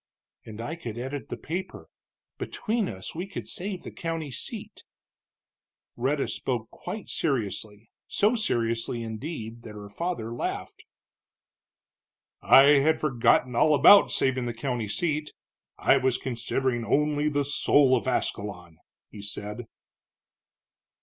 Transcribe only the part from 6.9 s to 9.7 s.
seriously, so seriously, indeed,